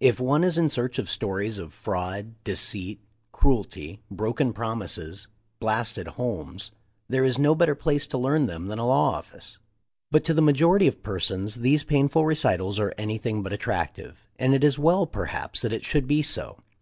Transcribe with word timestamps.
If 0.00 0.18
one 0.18 0.44
is 0.44 0.56
in 0.56 0.70
search 0.70 0.98
of 0.98 1.10
stories 1.10 1.58
of 1.58 1.74
fraud, 1.74 2.36
deceit, 2.42 3.00
cruelty, 3.32 4.00
broken 4.10 4.54
promises, 4.54 5.28
blasted 5.60 6.06
homes, 6.06 6.70
there 7.06 7.22
is 7.22 7.38
no 7.38 7.54
better 7.54 7.74
place 7.74 8.06
to 8.06 8.16
learn 8.16 8.46
them 8.46 8.68
than 8.68 8.78
a 8.78 8.86
law 8.86 9.10
office. 9.10 9.58
But 10.10 10.24
to 10.24 10.32
the 10.32 10.40
majority 10.40 10.86
of 10.86 11.02
persons 11.02 11.56
these 11.56 11.84
painful 11.84 12.24
recitals 12.24 12.78
are 12.78 12.94
anything 12.96 13.42
but 13.42 13.52
attractive, 13.52 14.26
and 14.38 14.54
it 14.54 14.64
is 14.64 14.78
well 14.78 15.04
perhaps 15.04 15.60
that 15.60 15.74
it 15.74 15.84
should 15.84 16.06
be 16.06 16.22
so. 16.22 16.60